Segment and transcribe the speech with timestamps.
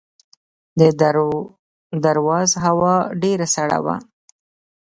[0.79, 0.81] د
[2.05, 3.95] درواز هوا ډیره سړه ده